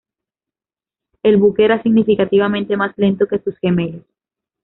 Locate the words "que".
3.27-3.37